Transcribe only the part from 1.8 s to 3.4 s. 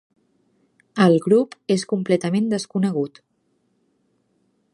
completament desconegut.